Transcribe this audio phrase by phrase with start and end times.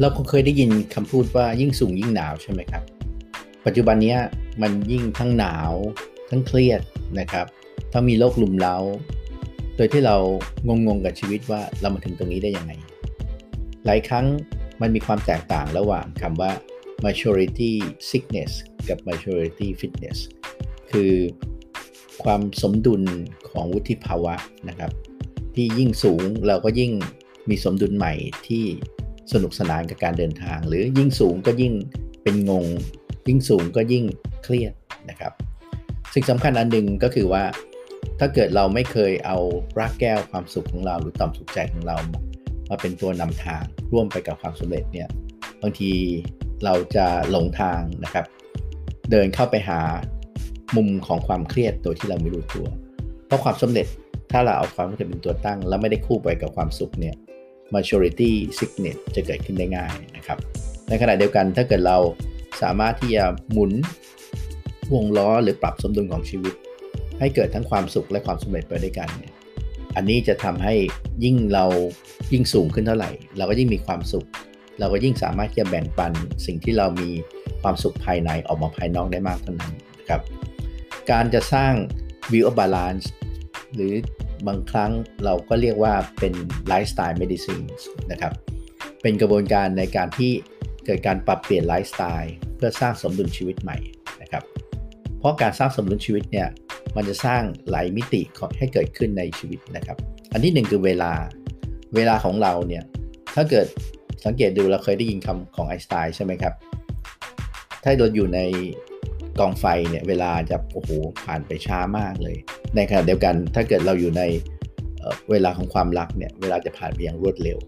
[0.00, 2.82] เราคงเคยได้ยินคำพูดว่ายิ่งสูงยิ่งหนาวใช่ไหมครับ
[3.66, 4.16] ปัจจุบันนี้
[4.62, 5.72] มันยิ่งทั้งหนาว
[6.30, 6.80] ทั้งเครียด
[7.20, 7.46] นะครับ
[7.92, 8.76] ทั้งมีโรคลุมเล้า
[9.76, 10.16] โดยที่เรา
[10.68, 12.72] งงงกับชีวิตว่าเรามาถึงตรงนี้ได้ยังไง
[13.86, 14.26] หลายครั้ง
[14.80, 16.50] มันมีความแตกต่างระหว่างคำว่า
[17.04, 17.72] maturity
[18.10, 18.50] sickness
[18.88, 20.18] กับ maturity fitness
[20.90, 21.12] คือ
[22.22, 23.02] ความสมดุล
[23.50, 24.34] ของวุฒิภาวะ
[24.68, 24.90] นะครับ
[25.54, 26.92] ที่ยิ่งสูงเราก็ยิ่ง
[27.48, 28.12] มีสมดุลใหม่
[28.46, 28.64] ที่
[29.32, 31.72] สนุกสนานกับการเดินทาง หรือยิ่งสูงก็ยิ่ง
[32.22, 32.66] เป็นงง
[33.28, 34.04] ยิ่งสูงก็ยิ่ง
[34.44, 34.72] เครียด
[35.10, 35.32] นะครับ
[36.14, 37.44] สิ่งสำคัญอันหนึ่งก็คือว่า
[38.18, 39.38] ถ้าเกิดเราไม่เคยเอา
[39.78, 41.96] รากแก้วความสุขของเรา หรือต่อมสุขใจของเรา
[42.70, 43.62] มาเป็นตัวนำทาง
[43.92, 45.08] ร่วมไปกับความสำเร็จเนี่ย
[45.62, 45.92] บางที
[46.64, 48.24] เราจะหลงทางนะครับ
[49.10, 49.80] เดินเข้าไปหา
[50.76, 52.66] มุมของความเครียดโดยที่เราไม่รู้ตัว
[53.26, 53.86] เพราะความสำเร็จ
[54.32, 57.14] ถ้าเราเอาความสำเร็จเป็นตัวตั้ง แล้วไม่ได้คู่ไปกับความสุขเนี่ย
[57.74, 60.38] maturity sickness จะเกิดขึ้นได้ง่ายนะครับ
[60.88, 61.98] ในขณะเดียวกันถ้าเกิดเรา
[62.62, 63.72] สามารถที่จะหมุน
[64.94, 66.54] วงล้อหรือปรับสมดุลของชีวิต
[67.18, 69.32] ให้เกิดทั้งความสุขและความสำเร็จไปด้วยกันเนี่ย
[69.96, 70.74] อันนี้จะทำให้
[71.24, 71.66] ยิ่งเรา
[72.32, 74.26] ยิ่งสูงขึ้นเท่าไหร่ เราก็ยิ่งมีความสุข
[74.78, 76.12] เราก็ยิ่งสามารถที่จะแบ่งปัน
[76.46, 77.10] สิ่งที่เรามี
[77.62, 79.72] ความสุขภายในออกมาภายนอกได้มากเท่านั้น
[80.08, 80.20] ครับ
[81.10, 81.72] การจะสร้าง
[82.30, 83.04] life of balance
[83.74, 83.92] หรือ
[84.48, 84.92] บางครั้ง
[85.24, 86.32] เราก็เรียกว่าเป็น
[86.68, 87.60] lifestyle medicine
[88.10, 88.32] นะครับ
[89.02, 90.32] เป็นกระบวนการในการที่
[90.86, 93.78] เกิดการปรับเปลี่ยนไลฟ์สไตล์เพื่อสร้างสมดุลชีวิตใหม่
[94.22, 94.42] นะครับ
[95.18, 96.48] เพราะการสร้างสมดุลชีวิตเนี่ย
[96.96, 98.22] มันจะสร้างหลายมิติ
[98.58, 99.96] ให้เกิดขึ้นในชีวิตนะครับ
[100.32, 101.12] อันที่หนึ่งคือเวลา
[101.96, 102.84] เวลาของเราเนี่ย
[103.34, 103.66] ถ้าเกิด
[104.24, 106.54] สังเกตดูเราเคยได้ยินคำของไอน์สไตน์ใช่ไหมครับ
[107.82, 108.40] ถ้าเราอยู่ใน
[109.40, 110.90] กองไฟเนี่ยเวลาจะโอ้โห
[111.24, 112.36] ผ่านไปช้ามากเลย
[112.76, 114.22] ในขณะเดียวกันถ้าเกิดเราอยู่ใน
[115.30, 117.58] เวลาของความรักเนี่ยเวลาจะผ่านไปอย่างรวดเร็ว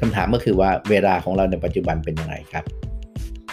[0.00, 2.64] คำถามก็คือว่าเวลาของเราในปัจจุบันเป็นยังไงครับ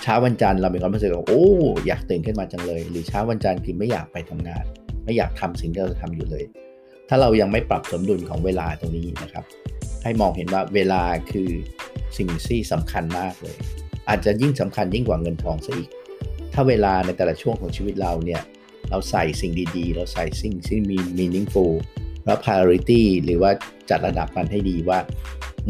[0.02, 1.44] เช้าวันจันทร์เรามีความรู้สึกว่าโอ้
[1.88, 4.64] อยากตื่นขึ้นมาจังเลย หรือเช้าวันจันทร์คือไม่อยากไปทำงาน
[5.06, 6.46] ไม่อยากทำสิ่งที่เราทำอยู่เลย
[7.10, 9.46] ถ้าเรายังไม่ปรับสมดุลของเวลาตรงนี้นะครับ
[10.04, 11.02] ให้มองเห็นว่าเวลา
[11.32, 11.50] คือ
[12.18, 13.56] สิ่งที่สำคัญมากเลย
[14.10, 15.90] อาจจะยิ่งสำคัญยิ่งกว่าเงินทองซะอีก
[16.54, 18.42] ถ้าเวลาในแต่ละช่วงของชีวิตเราเนี่ย
[18.90, 21.74] เราใส่สิ่งดีๆ เราใส่สิ่งที่มี meaningful
[22.26, 23.52] แล้ว priority หรือว่า
[23.90, 25.00] จัดระดับมันให้ดีว่า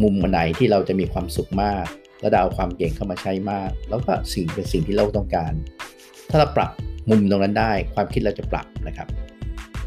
[0.01, 1.85] มุมไหนที่เราจะมีความสุขมาก
[2.19, 5.53] แล้วเอาความเก่งเข้ามาใช้มาก แล้วก็สิ่งเป็นสิ่งที่เราต้องการ
[6.29, 6.71] ถ้าเราปรับ
[7.09, 9.07] มุมตรงนั้นได้ ความคิดเราจะปรับนะครับ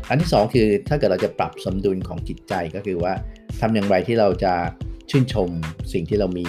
[0.08, 3.12] อันที่ 2 คือถ้าเกิดเราจะปรับสมดุลของจิตใจก็คือว่า
[3.60, 4.54] ทำอย่างไรที่เราจะ
[5.10, 5.50] ชื่นชม
[5.92, 6.46] สิ่งที่เรามี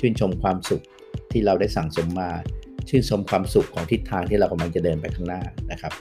[0.00, 0.82] ชื่นชมความสุข
[1.32, 2.30] ที่เราได้สั่งสมมา
[2.88, 5.92] ชื่นชมความสุขของทิศทางที่เรากำลังจะเดินไปข้างหน้านะครับ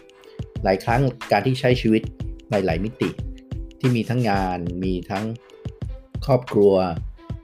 [0.63, 1.01] หลายครั้ง
[1.31, 2.01] การที่ใช้ชีวิต
[2.51, 3.09] ในหลายมิติ
[3.79, 5.25] ที่มีทั้งงาน มีทั้ง
[6.25, 6.73] ครอบครัว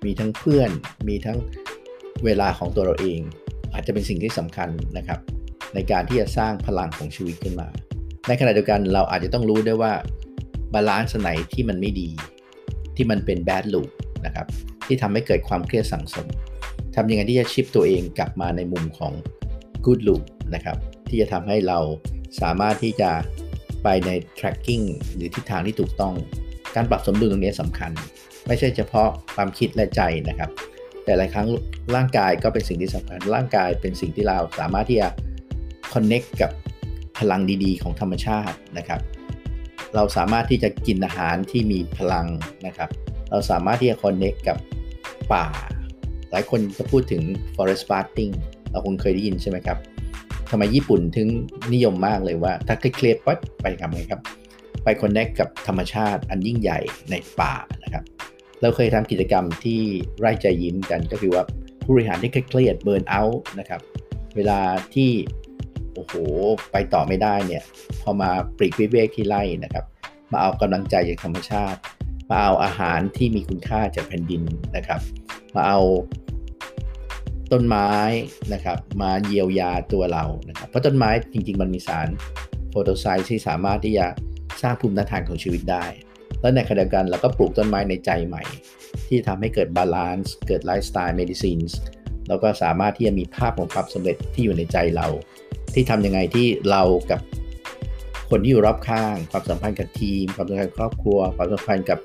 [0.06, 0.70] มีทั้งเพื่อน
[1.08, 1.38] มีทั้ง
[2.26, 3.20] เวลาของตัวเราเอง
[3.74, 5.20] อาจจะเป็นสิ่งที่สำคัญนะครับ
[5.76, 7.68] ในการที่จะสร้างพลังของชีวิตขึ้นมา
[8.28, 9.94] ในขณะเดียวกันเราอาจจะต้องรู้ได้ว่า
[10.74, 12.10] บาลานซ์ไหนที่มันไม่ดี
[12.96, 13.90] ที่มันเป็นแบดลูป
[14.26, 14.48] นะครับ
[14.88, 16.28] ที่ทำให้เกิดความเครียดสังสม
[17.02, 19.14] ทำยังไงที่จะชิปตัวเองกลับมาในมุมของ
[19.86, 20.24] good loop
[20.56, 20.78] นะครับ
[21.10, 21.80] ที่จะทำให้เรา
[22.42, 23.12] สามารถที่จะ
[23.84, 26.14] ไปใน tracking หรือทิศทางที่ถูกต้อง
[26.76, 27.92] การปรับสมดุลตรงนี้สำคัญ
[28.48, 30.50] ไม่ใช่เฉพาะความคิดและใจนะครับ
[31.04, 31.48] แต่หลายครั้ง
[31.96, 35.10] ร่างกายก็เป็นสิ่งที่สำคัญ ร่างกายเป็นสิ่งที่เราสามารถที่จะ
[35.94, 36.52] connect กับ
[37.18, 39.02] พลังดีๆ ของธรรมชาตินะครับ
[39.96, 42.28] เราสามารถที่จะกินอาหารที่มีพลัง
[42.66, 42.90] นะครับ
[43.32, 44.58] เราสามารถที่จะ connect กับ
[45.34, 45.48] ป่า
[46.32, 47.22] หลายคนจะพูดถึง
[47.56, 48.34] forest bathing
[48.72, 49.78] เราคงเคยได้ยินใช่ไหมครับ
[50.52, 51.28] ทำไมญี่ปุ่นถึง
[51.74, 54.22] นิยมมากเลยว่า ถ้าเครียดปั๊บไปทำไงครับ
[54.84, 56.80] ไปคอนเนคกับธรรมชาติอันยิ่งใหญ่
[57.12, 57.54] ในป่า
[57.84, 58.04] นะครับ
[58.62, 59.82] เราเคยทำกิจกรรมที่
[60.20, 61.44] ไร่ใจยิ้มกันก็คือว่า
[61.84, 63.82] ผู้บริหารที่เครียดเบิร์นเอาท์นะครับ
[64.36, 64.60] เวลา
[64.94, 65.12] ที่
[65.94, 66.14] โอ้โห
[66.72, 67.64] ไปต่อไม่ได้เนี่ย
[68.02, 69.86] พอมาปลีกวิเวกที่ไร่นะครับ
[70.32, 71.80] มาเอากำลังใจจากธรรมชาติ
[72.30, 74.42] มาเอาอาหารที่มีคุณค่าจากแผ่นดิน
[74.76, 75.02] นะครับ
[75.56, 75.80] มาเอา
[77.54, 77.92] ต้นไม้
[78.54, 82.08] นะครับมาเยียวยาตัวเรานะครับเพราะต้นไม้จริง ๆ มันมีสาร
[82.70, 84.08] phytoncide ที่สามารถที่จะ
[84.62, 85.86] สร้างภูมิต้านทานของชีวิตได้
[86.42, 88.44] แล้วในขณะเดียวกันเราก็ปลูกต้นไม้ในใจใหม่
[89.08, 91.78] ที่ทำให้เกิด balance เกิด lifestyle medicine
[92.28, 95.08] แล้วก็สามารถที่จะมีภาพของความสำเร็จที่อยู่ในใจเรา
[95.74, 97.20] ที่ทำยังไงที่เรากับ
[98.30, 102.00] คนที่อยู่รอบข้าง ความสัมพันธ์กับทีม ความสัมพันธ์ครอบครัว ความสัมพันธ์กับ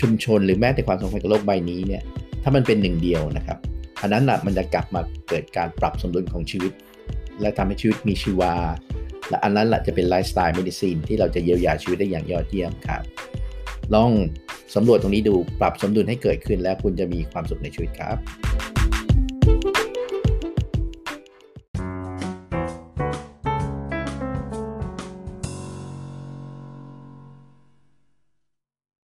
[0.00, 2.02] ชุมชน หรือแม้แต่ความสัมพันธ์กับโลกใบนี้เนี่ย
[2.42, 3.58] ถ้ามันเป็นหนึ่งเดียวนะครับ
[4.02, 6.72] อันนั้นนะมันจะกลับมาเกิดการปรับสมดุลของชีวิต
[7.40, 8.54] และทำให้ชีวิตมีชีวา
[9.28, 13.02] และอันนั้นแหละจะเป็น lifestyle medicine ที่เราจะเยียวยาชีวิตได้อย่างยอดเยี่ยมครับ
[13.94, 14.10] ลอง
[14.74, 18.16] สำรวจตรงนี้ดูปรับสมดุลให้เกิดขึ้นแล้วคุณจะมีความสุขในชีวิตครับ